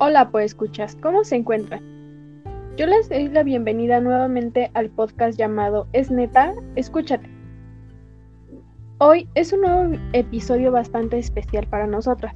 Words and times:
Hola, 0.00 0.30
pues 0.30 0.52
escuchas, 0.52 0.96
¿cómo 1.02 1.24
se 1.24 1.34
encuentran? 1.34 1.82
Yo 2.76 2.86
les 2.86 3.08
doy 3.08 3.30
la 3.30 3.42
bienvenida 3.42 4.00
nuevamente 4.00 4.70
al 4.74 4.90
podcast 4.90 5.36
llamado 5.36 5.88
Es 5.92 6.08
neta, 6.08 6.54
escúchate. 6.76 7.28
Hoy 8.98 9.28
es 9.34 9.52
un 9.52 9.62
nuevo 9.62 9.98
episodio 10.12 10.70
bastante 10.70 11.18
especial 11.18 11.66
para 11.66 11.88
nosotras. 11.88 12.32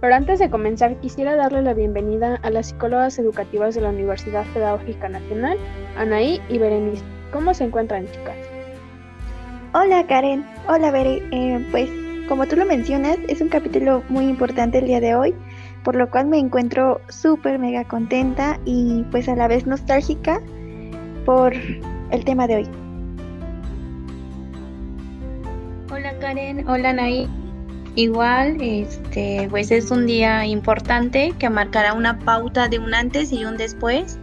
Pero 0.00 0.14
antes 0.14 0.38
de 0.38 0.48
comenzar, 0.48 0.98
quisiera 1.00 1.36
darle 1.36 1.60
la 1.60 1.74
bienvenida 1.74 2.36
a 2.36 2.48
las 2.48 2.68
psicólogas 2.68 3.18
educativas 3.18 3.74
de 3.74 3.82
la 3.82 3.90
Universidad 3.90 4.46
Pedagógica 4.54 5.10
Nacional, 5.10 5.58
Anaí 5.98 6.40
y 6.48 6.56
Berenice. 6.56 7.04
¿Cómo 7.34 7.52
se 7.52 7.64
encuentran, 7.64 8.06
chicas? 8.06 8.36
Hola, 9.74 10.06
Karen. 10.06 10.42
Hola, 10.66 10.90
Bere. 10.90 11.22
Eh, 11.32 11.66
pues, 11.70 11.90
como 12.30 12.46
tú 12.46 12.56
lo 12.56 12.64
mencionas, 12.64 13.18
es 13.28 13.42
un 13.42 13.50
capítulo 13.50 14.02
muy 14.08 14.24
importante 14.24 14.78
el 14.78 14.86
día 14.86 15.00
de 15.00 15.14
hoy 15.14 15.34
por 15.88 15.96
lo 15.96 16.10
cual 16.10 16.26
me 16.26 16.38
encuentro 16.38 17.00
súper 17.08 17.58
mega 17.58 17.82
contenta 17.82 18.60
y 18.66 19.04
pues 19.10 19.26
a 19.26 19.34
la 19.34 19.48
vez 19.48 19.66
nostálgica 19.66 20.38
por 21.24 21.54
el 21.54 22.24
tema 22.26 22.46
de 22.46 22.56
hoy. 22.56 22.68
Hola 25.90 26.12
Karen, 26.18 26.68
hola 26.68 26.92
Nay. 26.92 27.26
Igual, 27.94 28.60
este, 28.60 29.46
pues 29.48 29.70
es 29.70 29.90
un 29.90 30.04
día 30.04 30.44
importante 30.44 31.32
que 31.38 31.48
marcará 31.48 31.94
una 31.94 32.18
pauta 32.18 32.68
de 32.68 32.78
un 32.78 32.92
antes 32.92 33.32
y 33.32 33.46
un 33.46 33.56
después 33.56 34.18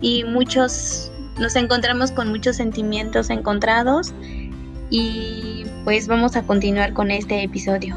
y 0.00 0.24
muchos 0.24 1.12
nos 1.38 1.54
encontramos 1.54 2.10
con 2.10 2.28
muchos 2.30 2.56
sentimientos 2.56 3.30
encontrados 3.30 4.12
y 4.90 5.64
pues 5.84 6.08
vamos 6.08 6.34
a 6.34 6.42
continuar 6.42 6.92
con 6.92 7.12
este 7.12 7.44
episodio. 7.44 7.94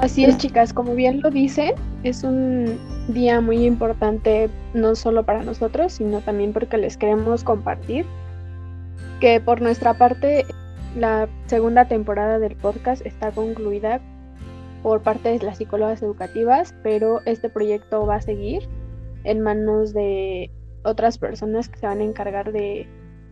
Así 0.00 0.26
es, 0.26 0.36
chicas, 0.36 0.74
como 0.74 0.94
bien 0.94 1.22
lo 1.22 1.30
dicen, 1.30 1.72
es 2.08 2.22
un 2.22 2.78
día 3.08 3.40
muy 3.40 3.64
importante 3.64 4.48
no 4.74 4.94
solo 4.94 5.24
para 5.24 5.42
nosotros, 5.42 5.92
sino 5.92 6.20
también 6.20 6.52
porque 6.52 6.78
les 6.78 6.96
queremos 6.96 7.42
compartir 7.42 8.06
que 9.20 9.40
por 9.40 9.60
nuestra 9.60 9.94
parte 9.94 10.44
la 10.96 11.28
segunda 11.46 11.86
temporada 11.86 12.38
del 12.38 12.56
podcast 12.56 13.04
está 13.04 13.32
concluida 13.32 14.00
por 14.82 15.02
parte 15.02 15.30
de 15.30 15.44
las 15.44 15.58
psicólogas 15.58 16.00
educativas, 16.02 16.74
pero 16.82 17.20
este 17.26 17.48
proyecto 17.48 18.06
va 18.06 18.16
a 18.16 18.20
seguir 18.20 18.68
en 19.24 19.40
manos 19.40 19.92
de 19.92 20.50
otras 20.84 21.18
personas 21.18 21.68
que 21.68 21.78
se 21.78 21.86
van 21.86 22.00
a 22.00 22.04
encargar 22.04 22.52
de, 22.52 22.86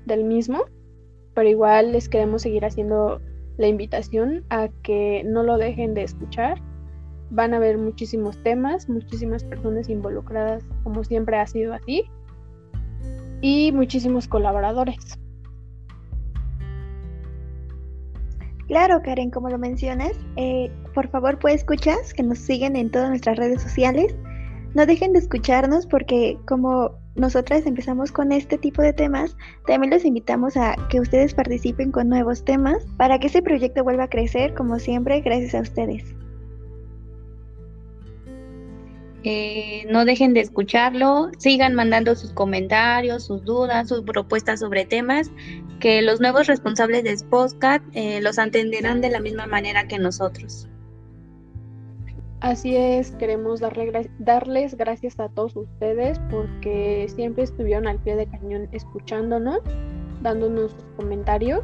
del 0.05 0.25
mismo, 0.25 0.65
pero 1.35 1.49
igual 1.49 1.93
les 1.93 2.09
queremos 2.09 2.43
seguir 2.43 2.65
haciendo 2.65 3.21
la 3.57 3.69
invitación 3.69 4.45
a 4.51 4.69
que 4.83 5.23
no 5.25 5.45
lo 5.45 5.59
dejen 5.59 5.95
de 5.95 6.03
escuchar. 6.03 6.61
Van 7.35 7.53
a 7.53 7.57
haber 7.57 7.79
muchísimos 7.79 8.41
temas, 8.45 8.89
muchísimas 8.89 9.43
personas 9.43 9.89
involucradas, 9.89 10.63
como 10.85 11.03
siempre 11.03 11.37
ha 11.37 11.47
sido 11.49 11.75
así, 11.75 12.05
y 13.41 13.73
muchísimos 13.73 14.29
colaboradores. 14.29 15.19
Claro, 18.69 19.03
Karen, 19.03 19.31
como 19.31 19.51
lo 19.51 19.59
mencionas, 19.59 20.13
eh, 20.37 20.71
por 20.95 21.09
favor, 21.09 21.39
pues 21.41 21.57
escuchas 21.57 22.15
que 22.15 22.23
nos 22.23 22.39
siguen 22.39 22.77
en 22.77 22.91
todas 22.91 23.09
nuestras 23.09 23.37
redes 23.37 23.61
sociales. 23.61 24.15
No 24.75 24.87
dejen 24.87 25.13
de 25.13 25.19
escucharnos 25.19 25.87
porque 25.87 26.39
como 26.47 26.93
nosotras 27.17 27.67
empezamos 27.67 28.13
con 28.13 28.31
este 28.31 28.59
tipo 28.59 28.81
de 28.81 28.93
temas, 28.93 29.37
también 29.67 29.93
los 29.93 30.05
invitamos 30.05 30.57
a 30.57 30.77
que 30.89 31.01
ustedes 31.01 31.35
participen 31.35 31.91
con 31.91 32.09
nuevos 32.09 32.45
temas 32.45 32.87
para 32.97 33.19
que 33.19 33.27
ese 33.27 33.43
proyecto 33.43 33.83
vuelva 33.83 34.05
a 34.05 34.09
crecer, 34.09 34.55
como 34.55 34.79
siempre, 34.79 35.21
gracias 35.21 35.55
a 35.57 35.61
ustedes. 35.61 36.15
Eh, 39.27 39.87
no 39.89 40.05
dejen 40.05 40.35
de 40.35 40.41
escucharlo, 40.41 41.31
sigan 41.39 41.75
mandando 41.75 42.15
sus 42.15 42.33
comentarios, 42.33 43.25
sus 43.25 43.43
dudas, 43.43 43.89
sus 43.89 44.03
propuestas 44.03 44.61
sobre 44.61 44.85
temas, 44.85 45.31
que 45.81 46.03
los 46.03 46.21
nuevos 46.21 46.47
responsables 46.47 47.05
de 47.05 47.17
Spostcat 47.17 47.83
eh, 47.95 48.21
los 48.21 48.39
atenderán 48.39 49.01
de 49.01 49.09
la 49.09 49.21
misma 49.21 49.47
manera 49.47 49.89
que 49.89 49.99
nosotros. 49.99 50.69
Así 52.41 52.77
es, 52.77 53.13
queremos 53.13 53.61
darle, 53.61 54.11
darles 54.19 54.77
gracias 54.77 55.19
a 55.19 55.31
todos 55.31 55.57
ustedes 55.57 56.21
porque 56.31 57.07
siempre 57.09 57.45
estuvieron 57.45 57.87
al 57.87 57.99
pie 58.01 58.17
de 58.17 58.27
cañón 58.27 58.69
escuchándonos, 58.73 59.61
dándonos 60.21 60.73
sus 60.73 60.85
comentarios 60.97 61.63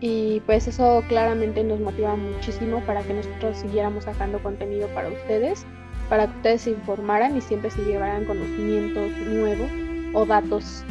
y 0.00 0.40
pues 0.46 0.66
eso 0.66 1.04
claramente 1.08 1.62
nos 1.62 1.78
motiva 1.78 2.16
muchísimo 2.16 2.80
para 2.86 3.02
que 3.02 3.14
nosotros 3.14 3.58
siguiéramos 3.58 4.04
sacando 4.04 4.42
contenido 4.42 4.88
para 4.88 5.08
ustedes, 5.10 5.64
para 6.10 6.26
que 6.26 6.36
ustedes 6.36 6.60
se 6.62 6.70
informaran 6.70 7.38
y 7.38 7.40
siempre 7.40 7.70
se 7.70 7.82
llevaran 7.84 8.26
conocimientos 8.26 9.10
nuevos 9.26 9.70
o 10.12 10.26
datos 10.26 10.84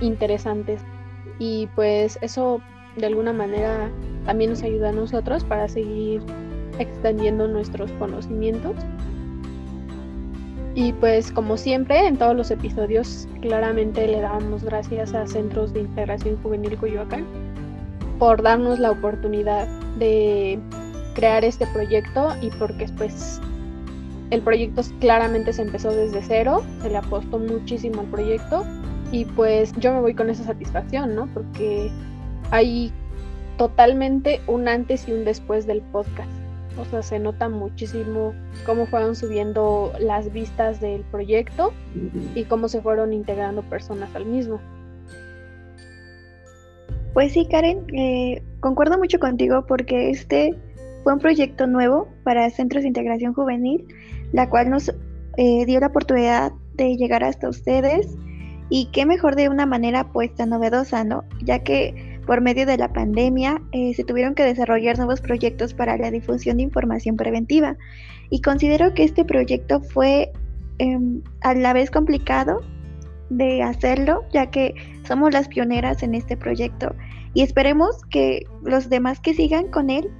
interesantes 0.00 0.80
y 1.38 1.68
pues 1.74 2.18
eso 2.22 2.60
de 2.96 3.06
alguna 3.06 3.32
manera 3.32 3.90
también 4.24 4.50
nos 4.50 4.62
ayuda 4.62 4.88
a 4.88 4.92
nosotros 4.92 5.44
para 5.44 5.68
seguir 5.68 6.22
extendiendo 6.78 7.48
nuestros 7.48 7.90
conocimientos. 7.92 8.74
Y 10.74 10.94
pues 10.94 11.30
como 11.30 11.58
siempre, 11.58 12.06
en 12.06 12.16
todos 12.16 12.34
los 12.34 12.50
episodios 12.50 13.28
claramente 13.42 14.06
le 14.06 14.20
damos 14.20 14.64
gracias 14.64 15.12
a 15.12 15.26
Centros 15.26 15.74
de 15.74 15.80
Integración 15.80 16.38
Juvenil 16.42 16.78
Coyoacán 16.78 17.26
por 18.18 18.40
darnos 18.40 18.78
la 18.78 18.92
oportunidad 18.92 19.68
de 19.98 20.58
crear 21.14 21.44
este 21.44 21.66
proyecto 21.66 22.34
y 22.40 22.48
porque 22.50 22.86
pues 22.96 23.38
el 24.32 24.40
proyecto 24.40 24.80
claramente 24.98 25.52
se 25.52 25.60
empezó 25.60 25.94
desde 25.94 26.22
cero, 26.22 26.64
se 26.80 26.88
le 26.88 26.96
apostó 26.96 27.38
muchísimo 27.38 28.00
al 28.00 28.06
proyecto 28.06 28.64
y 29.12 29.26
pues 29.26 29.74
yo 29.76 29.92
me 29.92 30.00
voy 30.00 30.14
con 30.14 30.30
esa 30.30 30.42
satisfacción, 30.44 31.14
¿no? 31.14 31.28
Porque 31.34 31.90
hay 32.50 32.90
totalmente 33.58 34.40
un 34.46 34.68
antes 34.68 35.06
y 35.06 35.12
un 35.12 35.26
después 35.26 35.66
del 35.66 35.82
podcast. 35.82 36.30
O 36.78 36.86
sea, 36.86 37.02
se 37.02 37.18
nota 37.18 37.50
muchísimo 37.50 38.32
cómo 38.64 38.86
fueron 38.86 39.14
subiendo 39.14 39.92
las 40.00 40.32
vistas 40.32 40.80
del 40.80 41.02
proyecto 41.02 41.74
y 42.34 42.44
cómo 42.44 42.68
se 42.68 42.80
fueron 42.80 43.12
integrando 43.12 43.60
personas 43.60 44.16
al 44.16 44.24
mismo. 44.24 44.62
Pues 47.12 47.32
sí, 47.32 47.46
Karen, 47.50 47.84
eh, 47.94 48.42
concuerdo 48.60 48.96
mucho 48.96 49.18
contigo 49.18 49.66
porque 49.68 50.08
este 50.08 50.56
fue 51.02 51.12
un 51.12 51.18
proyecto 51.18 51.66
nuevo 51.66 52.08
para 52.22 52.48
Centros 52.50 52.82
de 52.82 52.88
Integración 52.88 53.34
Juvenil, 53.34 53.86
la 54.32 54.48
cual 54.48 54.70
nos 54.70 54.92
eh, 55.36 55.64
dio 55.66 55.80
la 55.80 55.88
oportunidad 55.88 56.52
de 56.74 56.96
llegar 56.96 57.22
hasta 57.24 57.48
ustedes 57.48 58.16
y 58.68 58.86
qué 58.92 59.06
mejor 59.06 59.36
de 59.36 59.48
una 59.48 59.66
manera 59.66 60.12
pues 60.12 60.34
tan 60.34 60.50
novedosa, 60.50 61.04
¿no? 61.04 61.24
Ya 61.42 61.60
que 61.60 62.12
por 62.26 62.40
medio 62.40 62.66
de 62.66 62.78
la 62.78 62.92
pandemia, 62.92 63.60
eh, 63.72 63.94
se 63.94 64.04
tuvieron 64.04 64.34
que 64.34 64.44
desarrollar 64.44 64.96
nuevos 64.96 65.20
proyectos 65.20 65.74
para 65.74 65.96
la 65.96 66.10
difusión 66.10 66.56
de 66.56 66.62
información 66.62 67.16
preventiva. 67.16 67.76
Y 68.30 68.40
considero 68.40 68.94
que 68.94 69.04
este 69.04 69.24
proyecto 69.24 69.80
fue 69.80 70.32
em, 70.78 71.20
a 71.42 71.54
la 71.54 71.72
vez 71.72 71.90
complicado 71.90 72.60
de 73.28 73.62
hacerlo, 73.62 74.24
ya 74.32 74.50
que 74.50 74.74
somos 75.06 75.32
las 75.32 75.48
pioneras 75.48 76.02
en 76.02 76.14
este 76.14 76.36
proyecto. 76.36 76.94
Y 77.34 77.42
esperemos 77.42 78.02
que 78.10 78.44
los 78.62 78.88
demás 78.88 79.20
que 79.20 79.34
sigan 79.34 79.68
con 79.68 79.90
él, 79.90 80.10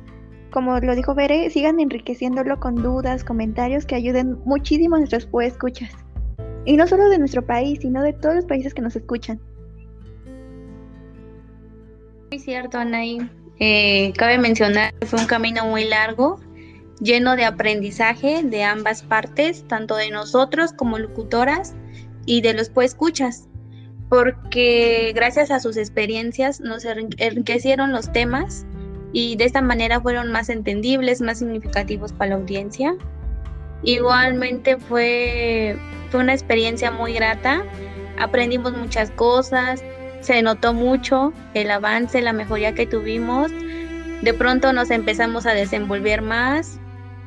como 0.53 0.79
lo 0.79 0.95
dijo 0.95 1.15
Bere, 1.15 1.51
sigan 1.51 1.81
enriqueciéndolo 1.81 2.61
con 2.61 2.77
dudas, 2.77 3.25
comentarios 3.25 3.85
que 3.87 3.97
ayuden 3.97 4.39
muchísimo 4.45 4.95
a 4.95 4.99
nuestros 4.99 5.29
escuchas. 5.43 5.91
Y 6.65 6.77
no 6.77 6.87
solo 6.87 7.09
de 7.09 7.19
nuestro 7.19 7.45
país, 7.45 7.81
sino 7.81 8.03
de 8.03 8.13
todos 8.13 8.37
los 8.37 8.45
países 8.45 8.73
que 8.73 8.83
nos 8.83 8.95
escuchan. 8.95 9.41
Muy 12.31 12.39
cierto, 12.39 12.79
Anaí. 12.79 13.19
Eh, 13.59 14.13
cabe 14.17 14.39
mencionar 14.39 14.95
que 14.95 15.07
fue 15.07 15.19
un 15.21 15.27
camino 15.27 15.67
muy 15.67 15.85
largo, 15.85 16.39
lleno 17.01 17.35
de 17.35 17.45
aprendizaje 17.45 18.43
de 18.45 18.63
ambas 18.63 19.03
partes, 19.03 19.67
tanto 19.67 19.97
de 19.97 20.11
nosotros 20.11 20.73
como 20.73 20.99
locutoras 20.99 21.75
y 22.27 22.43
de 22.43 22.55
los 22.55 22.71
pues 22.71 22.93
escuchas, 22.93 23.49
porque 24.09 25.13
gracias 25.15 25.51
a 25.51 25.61
sus 25.61 25.77
experiencias 25.77 26.61
nos 26.61 26.85
enriquecieron 26.85 27.93
los 27.93 28.13
temas 28.13 28.67
y 29.13 29.37
de 29.37 29.45
esta 29.45 29.61
manera 29.61 30.01
fueron 30.01 30.33
más 30.33 30.49
entendibles, 30.49 31.21
más 31.21 31.39
significativos 31.39 32.13
para 32.13 32.31
la 32.31 32.37
audiencia. 32.37 32.95
Igualmente 33.83 34.77
fue, 34.77 35.77
fue 36.11 36.21
una 36.21 36.33
experiencia 36.33 36.91
muy 36.91 37.13
grata, 37.15 37.65
aprendimos 38.19 38.77
muchas 38.77 39.11
cosas, 39.11 39.83
se 40.21 40.41
notó 40.43 40.73
mucho 40.73 41.33
el 41.55 41.71
avance, 41.71 42.23
la 42.23 42.33
mejoría 42.33 42.75
que 42.75 42.87
tuvimos. 42.87 43.51
De 44.23 44.33
pronto 44.33 44.73
nos 44.73 44.91
empezamos 44.91 45.47
a 45.47 45.53
desenvolver 45.53 46.23
más, 46.23 46.79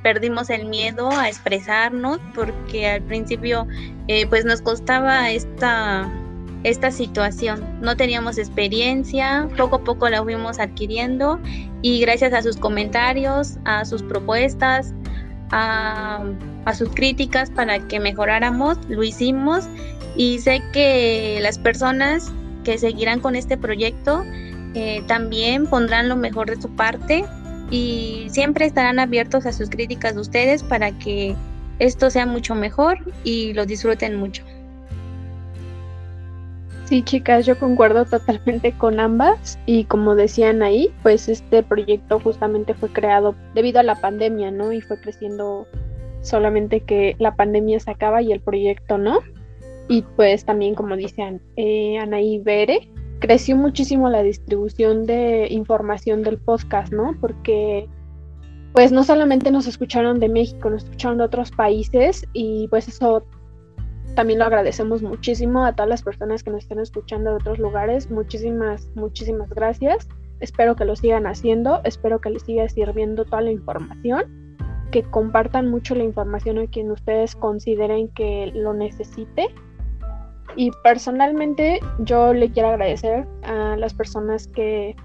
perdimos 0.01 0.49
el 0.49 0.65
miedo 0.65 1.11
a 1.11 1.27
expresarnos 1.27 2.19
porque 2.33 2.87
al 2.87 3.01
principio 3.01 3.67
eh, 4.07 4.25
pues 4.27 4.45
nos 4.45 4.61
costaba 4.61 5.29
esta, 5.31 6.09
esta 6.63 6.89
situación. 6.89 7.63
No 7.81 7.97
teníamos 7.97 8.37
experiencia, 8.37 9.49
poco 9.57 9.77
a 9.77 9.83
poco 9.83 10.07
la 10.07 10.23
fuimos 10.23 10.59
adquiriendo 10.59 11.39
y 11.85 11.99
gracias 11.99 12.33
a 12.33 12.41
sus 12.41 12.57
comentarios, 12.57 13.59
a 13.63 13.85
sus 13.85 14.01
propuestas, 14.01 14.91
a, 15.51 16.23
sus 16.75 16.89
críticas 16.89 17.51
para 17.51 17.77
que 17.77 17.99
mejoráramos, 17.99 18.79
lo 18.89 19.03
hicimos 19.03 19.65
y 20.15 20.39
sé 20.39 20.63
que 20.73 21.37
las 21.43 21.59
personas 21.59 22.31
que 22.63 22.79
seguirán 22.79 23.19
con 23.19 23.35
este 23.35 23.55
proyecto 23.55 24.23
eh, 24.73 25.03
también 25.05 25.67
pondrán 25.67 26.09
lo 26.09 26.15
mejor 26.15 26.49
de 26.49 26.59
su 26.59 26.75
parte 26.75 27.23
y 27.69 28.25
siempre 28.31 28.65
estarán 28.65 28.97
abiertos 28.97 29.45
a 29.45 29.53
sus 29.53 29.69
críticas 29.69 30.15
de 30.15 30.21
ustedes 30.21 30.63
para 30.63 30.91
que 30.97 31.35
esto 31.77 32.09
sea 32.09 32.25
mucho 32.25 32.55
mejor 32.55 32.97
y 33.23 33.53
lo 33.53 33.67
disfruten 33.67 34.15
mucho. 34.15 34.43
Sí, 36.85 37.01
chicas, 37.01 37.47
yo 37.47 37.57
concuerdo 37.57 38.05
totalmente 38.05 38.71
con 38.77 38.99
ambas 38.99 39.57
y 39.65 39.85
como 39.85 40.13
decían 40.13 40.61
ahí, 40.61 40.93
pues 41.01 41.27
este 41.27 41.63
proyecto 41.63 42.19
justamente 42.19 42.75
fue 42.75 42.89
creado 42.89 43.33
debido 43.55 43.79
a 43.79 43.83
la 43.83 43.95
pandemia, 43.95 44.51
¿no? 44.51 44.71
Y 44.71 44.81
fue 44.81 45.01
creciendo 45.01 45.65
solamente 46.21 46.81
que 46.81 47.15
la 47.17 47.35
pandemia 47.35 47.79
se 47.79 47.89
acaba 47.89 48.21
y 48.21 48.31
el 48.31 48.39
proyecto 48.39 48.99
no. 48.99 49.21
Y 49.87 50.03
pues 50.15 50.45
también, 50.45 50.75
como 50.75 50.95
dicen 50.95 51.41
eh, 51.55 51.97
Anaí 51.97 52.37
Bere, 52.37 52.87
creció 53.19 53.55
muchísimo 53.55 54.07
la 54.09 54.21
distribución 54.21 55.07
de 55.07 55.47
información 55.49 56.21
del 56.21 56.37
podcast, 56.37 56.93
¿no? 56.93 57.15
Porque 57.19 57.87
pues 58.73 58.91
no 58.91 59.03
solamente 59.03 59.49
nos 59.49 59.65
escucharon 59.65 60.19
de 60.19 60.29
México, 60.29 60.69
nos 60.69 60.83
escucharon 60.83 61.17
de 61.17 61.23
otros 61.23 61.49
países 61.49 62.27
y 62.33 62.67
pues 62.67 62.87
eso 62.87 63.25
también 64.15 64.39
lo 64.39 64.45
agradecemos 64.45 65.01
muchísimo 65.01 65.65
a 65.65 65.73
todas 65.73 65.89
las 65.89 66.01
personas 66.01 66.43
que 66.43 66.49
nos 66.49 66.63
estén 66.63 66.79
escuchando 66.79 67.31
de 67.31 67.35
otros 67.37 67.59
lugares. 67.59 68.09
Muchísimas, 68.09 68.89
muchísimas 68.95 69.49
gracias. 69.49 70.07
Espero 70.39 70.75
que 70.75 70.85
lo 70.85 70.95
sigan 70.95 71.27
haciendo, 71.27 71.81
espero 71.83 72.19
que 72.19 72.29
les 72.29 72.43
siga 72.43 72.67
sirviendo 72.67 73.25
toda 73.25 73.41
la 73.41 73.51
información, 73.51 74.23
que 74.91 75.03
compartan 75.03 75.69
mucho 75.69 75.95
la 75.95 76.03
información 76.03 76.59
a 76.59 76.67
quien 76.67 76.91
ustedes 76.91 77.35
consideren 77.35 78.09
que 78.09 78.51
lo 78.53 78.73
necesite. 78.73 79.47
Y 80.55 80.71
personalmente 80.83 81.79
yo 81.99 82.33
le 82.33 82.49
quiero 82.51 82.69
agradecer 82.69 83.27
a 83.43 83.75
las 83.77 83.93
personas 83.93 84.47
que 84.47 84.95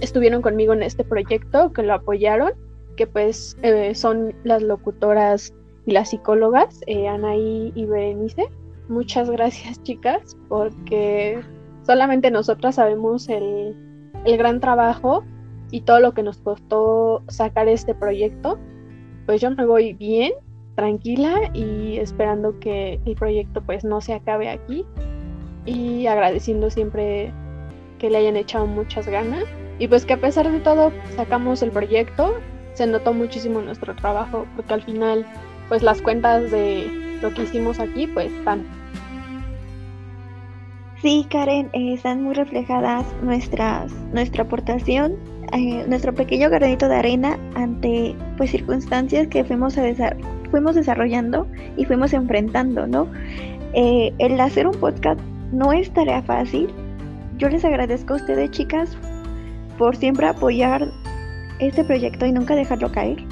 estuvieron 0.00 0.42
conmigo 0.42 0.72
en 0.72 0.82
este 0.82 1.04
proyecto, 1.04 1.72
que 1.72 1.82
lo 1.82 1.94
apoyaron, 1.94 2.52
que 2.96 3.06
pues 3.06 3.56
eh, 3.62 3.94
son 3.94 4.34
las 4.44 4.62
locutoras 4.62 5.54
y 5.86 5.92
las 5.92 6.10
psicólogas, 6.10 6.80
eh, 6.86 7.08
Anaí 7.08 7.72
y 7.74 7.84
Berenice. 7.84 8.48
Muchas 8.88 9.30
gracias 9.30 9.82
chicas, 9.82 10.36
porque 10.48 11.40
solamente 11.84 12.30
nosotras 12.30 12.76
sabemos 12.76 13.28
el, 13.28 13.76
el 14.24 14.36
gran 14.36 14.60
trabajo 14.60 15.24
y 15.70 15.80
todo 15.80 16.00
lo 16.00 16.12
que 16.12 16.22
nos 16.22 16.38
costó 16.38 17.22
sacar 17.28 17.68
este 17.68 17.94
proyecto. 17.94 18.58
Pues 19.26 19.40
yo 19.40 19.50
me 19.50 19.64
voy 19.64 19.92
bien, 19.92 20.32
tranquila 20.74 21.50
y 21.52 21.98
esperando 21.98 22.58
que 22.60 23.00
el 23.04 23.14
proyecto 23.14 23.62
pues 23.62 23.84
no 23.84 24.00
se 24.00 24.14
acabe 24.14 24.48
aquí 24.48 24.84
y 25.64 26.06
agradeciendo 26.06 26.70
siempre 26.70 27.32
que 27.98 28.10
le 28.10 28.18
hayan 28.18 28.36
echado 28.36 28.66
muchas 28.66 29.06
ganas 29.06 29.44
y 29.78 29.88
pues 29.88 30.04
que 30.04 30.14
a 30.14 30.20
pesar 30.20 30.50
de 30.50 30.60
todo 30.60 30.92
sacamos 31.16 31.62
el 31.62 31.70
proyecto, 31.70 32.34
se 32.74 32.86
notó 32.86 33.12
muchísimo 33.12 33.60
nuestro 33.60 33.94
trabajo 33.94 34.46
porque 34.56 34.74
al 34.74 34.82
final 34.82 35.26
pues 35.68 35.82
las 35.82 36.02
cuentas 36.02 36.50
de 36.50 37.18
lo 37.22 37.32
que 37.32 37.42
hicimos 37.42 37.80
aquí 37.80 38.06
pues 38.06 38.32
están. 38.32 38.64
Sí, 41.02 41.26
Karen, 41.28 41.68
eh, 41.72 41.94
están 41.94 42.22
muy 42.22 42.34
reflejadas 42.34 43.04
nuestras, 43.22 43.90
nuestra 44.12 44.44
aportación, 44.44 45.16
eh, 45.52 45.84
nuestro 45.88 46.14
pequeño 46.14 46.48
granito 46.48 46.88
de 46.88 46.94
arena 46.94 47.38
ante 47.56 48.14
pues 48.36 48.52
circunstancias 48.52 49.26
que 49.26 49.42
fuimos, 49.42 49.76
a 49.78 49.82
fuimos 50.52 50.76
desarrollando 50.76 51.48
y 51.76 51.86
fuimos 51.86 52.12
enfrentando, 52.12 52.86
¿no? 52.86 53.08
Eh, 53.74 54.12
el 54.18 54.40
hacer 54.40 54.66
un 54.66 54.74
podcast 54.74 55.18
no 55.50 55.72
es 55.72 55.90
tarea 55.92 56.22
fácil. 56.22 56.68
Yo 57.36 57.48
les 57.48 57.64
agradezco 57.64 58.14
a 58.14 58.16
ustedes, 58.18 58.52
chicas, 58.52 58.96
por 59.78 59.96
siempre 59.96 60.28
apoyar 60.28 60.86
este 61.58 61.82
proyecto 61.82 62.26
y 62.26 62.32
nunca 62.32 62.54
dejarlo 62.54 62.92
caer. 62.92 63.24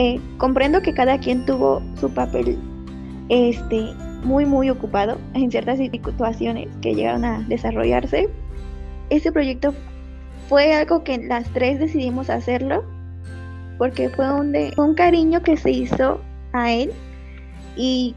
Eh, 0.00 0.20
comprendo 0.36 0.80
que 0.80 0.94
cada 0.94 1.18
quien 1.18 1.44
tuvo 1.44 1.82
su 1.96 2.08
papel 2.08 2.56
este, 3.30 3.92
muy, 4.22 4.46
muy 4.46 4.70
ocupado 4.70 5.18
en 5.34 5.50
ciertas 5.50 5.78
situaciones 5.78 6.68
que 6.80 6.94
llegaron 6.94 7.24
a 7.24 7.44
desarrollarse. 7.48 8.28
Este 9.10 9.32
proyecto 9.32 9.74
fue 10.48 10.72
algo 10.72 11.02
que 11.02 11.18
las 11.18 11.48
tres 11.52 11.80
decidimos 11.80 12.30
hacerlo 12.30 12.84
porque 13.76 14.08
fue 14.08 14.32
un, 14.32 14.54
un 14.76 14.94
cariño 14.94 15.42
que 15.42 15.56
se 15.56 15.72
hizo 15.72 16.20
a 16.52 16.70
él 16.70 16.92
y 17.76 18.14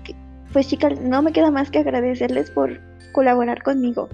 pues 0.53 0.67
chicas, 0.67 1.01
no 1.01 1.23
me 1.23 1.31
queda 1.31 1.49
más 1.49 1.71
que 1.71 1.79
agradecerles 1.79 2.51
por 2.51 2.79
colaborar 3.11 3.63
conmigo. 3.63 4.07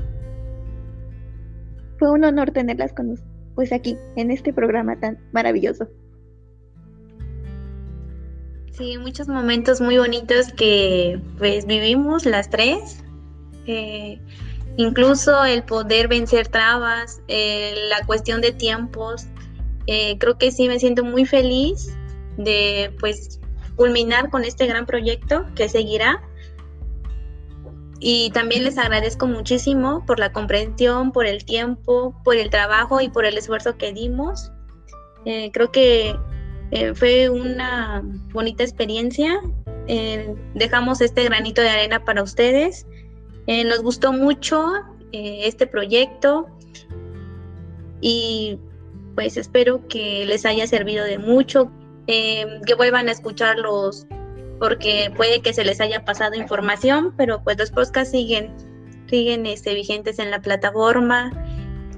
Fue 1.99 2.09
un 2.11 2.23
honor 2.23 2.51
tenerlas 2.51 2.93
con 2.93 3.15
pues 3.55 3.73
aquí 3.73 3.97
en 4.15 4.31
este 4.31 4.53
programa 4.53 4.97
tan 5.01 5.17
maravilloso. 5.33 5.89
Sí, 8.77 8.99
muchos 8.99 9.27
momentos 9.27 9.81
muy 9.81 9.97
bonitos 9.97 10.53
que 10.55 11.19
pues 11.39 11.65
vivimos 11.65 12.27
las 12.27 12.47
tres. 12.47 13.03
Eh, 13.65 14.21
incluso 14.77 15.45
el 15.45 15.63
poder 15.63 16.07
vencer 16.07 16.47
trabas, 16.47 17.19
eh, 17.27 17.73
la 17.89 18.05
cuestión 18.05 18.39
de 18.39 18.51
tiempos. 18.51 19.25
Eh, 19.87 20.19
creo 20.19 20.37
que 20.37 20.51
sí 20.51 20.67
me 20.67 20.77
siento 20.77 21.03
muy 21.03 21.25
feliz 21.25 21.97
de 22.37 22.95
pues 22.99 23.39
culminar 23.75 24.29
con 24.29 24.43
este 24.43 24.67
gran 24.67 24.85
proyecto 24.85 25.43
que 25.55 25.69
seguirá. 25.69 26.21
Y 27.99 28.29
también 28.29 28.63
les 28.63 28.77
agradezco 28.77 29.25
muchísimo 29.25 30.05
por 30.05 30.19
la 30.19 30.31
comprensión, 30.31 31.11
por 31.11 31.25
el 31.25 31.45
tiempo, 31.45 32.15
por 32.23 32.35
el 32.35 32.51
trabajo 32.51 33.01
y 33.01 33.09
por 33.09 33.25
el 33.25 33.39
esfuerzo 33.39 33.75
que 33.75 33.91
dimos. 33.91 34.51
creo 35.51 35.71
que 35.71 36.15
eh, 36.71 36.93
fue 36.93 37.29
una 37.29 38.01
bonita 38.33 38.63
experiencia. 38.63 39.39
Eh, 39.87 40.35
dejamos 40.53 41.01
este 41.01 41.23
granito 41.23 41.61
de 41.61 41.69
arena 41.69 42.03
para 42.03 42.23
ustedes. 42.23 42.85
Eh, 43.47 43.63
nos 43.63 43.81
gustó 43.81 44.11
mucho 44.11 44.65
este 45.13 45.65
proyecto 45.65 46.47
y 48.01 48.59
pues 49.15 49.37
espero 49.37 49.87
que 49.87 50.25
les 50.25 50.45
haya 50.45 50.67
servido 50.67 51.05
de 51.05 51.17
mucho, 51.17 51.71
que 52.05 52.75
vuelvan 52.77 53.07
a 53.07 53.13
escucharlos 53.13 54.05
porque 54.59 55.11
puede 55.15 55.41
que 55.41 55.53
se 55.53 55.63
les 55.63 55.79
haya 55.81 56.03
pasado 56.03 56.35
información, 56.35 57.13
pero 57.15 57.41
pues 57.43 57.57
los 57.57 57.71
podcasts 57.71 58.11
siguen, 58.11 58.53
siguen 59.07 59.45
este, 59.45 59.73
vigentes 59.73 60.19
en 60.19 60.29
la 60.29 60.41
plataforma. 60.41 61.31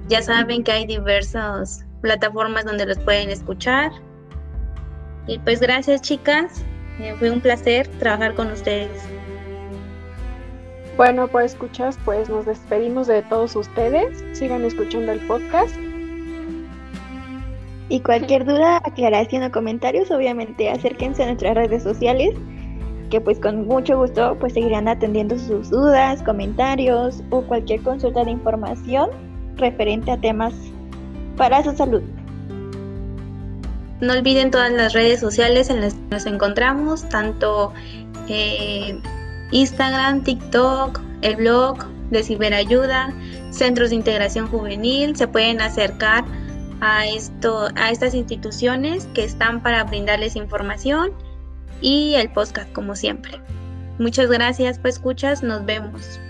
Ya 0.08 0.22
saben 0.22 0.62
que 0.62 0.72
hay 0.72 0.86
diversas 0.86 1.84
plataformas 2.00 2.64
donde 2.64 2.86
los 2.86 2.98
pueden 3.00 3.28
escuchar. 3.28 3.90
Y 5.30 5.38
pues 5.38 5.60
gracias 5.60 6.02
chicas, 6.02 6.64
eh, 6.98 7.14
fue 7.16 7.30
un 7.30 7.40
placer 7.40 7.86
trabajar 8.00 8.34
con 8.34 8.50
ustedes. 8.50 8.90
Bueno, 10.96 11.28
pues 11.28 11.52
escuchas, 11.52 11.96
pues 12.04 12.28
nos 12.28 12.46
despedimos 12.46 13.06
de 13.06 13.22
todos 13.22 13.54
ustedes. 13.54 14.24
Sigan 14.32 14.64
escuchando 14.64 15.12
el 15.12 15.20
podcast. 15.28 15.76
Y 17.88 18.00
cualquier 18.00 18.44
duda, 18.44 18.78
aclaración 18.78 19.44
o 19.44 19.52
comentarios, 19.52 20.10
obviamente 20.10 20.68
acérquense 20.68 21.22
a 21.22 21.26
nuestras 21.26 21.54
redes 21.54 21.84
sociales, 21.84 22.34
que 23.10 23.20
pues 23.20 23.38
con 23.38 23.68
mucho 23.68 23.98
gusto 23.98 24.36
pues 24.40 24.54
seguirán 24.54 24.88
atendiendo 24.88 25.38
sus 25.38 25.70
dudas, 25.70 26.24
comentarios 26.24 27.22
o 27.30 27.42
cualquier 27.42 27.82
consulta 27.82 28.24
de 28.24 28.32
información 28.32 29.10
referente 29.54 30.10
a 30.10 30.20
temas 30.20 30.54
para 31.36 31.62
su 31.62 31.70
salud. 31.76 32.02
No 34.00 34.14
olviden 34.14 34.50
todas 34.50 34.72
las 34.72 34.92
redes 34.92 35.20
sociales 35.20 35.68
en 35.68 35.80
las 35.80 35.94
que 35.94 36.00
nos 36.10 36.26
encontramos, 36.26 37.08
tanto 37.08 37.72
eh, 38.28 38.98
Instagram, 39.50 40.24
TikTok, 40.24 41.00
el 41.22 41.36
blog 41.36 41.84
de 42.10 42.22
Ciberayuda, 42.22 43.12
centros 43.50 43.90
de 43.90 43.96
integración 43.96 44.48
juvenil. 44.48 45.16
Se 45.16 45.28
pueden 45.28 45.60
acercar 45.60 46.24
a, 46.80 47.06
esto, 47.06 47.68
a 47.76 47.90
estas 47.90 48.14
instituciones 48.14 49.06
que 49.14 49.24
están 49.24 49.62
para 49.62 49.84
brindarles 49.84 50.36
información 50.36 51.12
y 51.80 52.14
el 52.14 52.30
podcast 52.32 52.72
como 52.72 52.94
siempre. 52.96 53.40
Muchas 53.98 54.30
gracias, 54.30 54.78
pues 54.78 54.94
escuchas, 54.94 55.42
nos 55.42 55.64
vemos. 55.66 56.20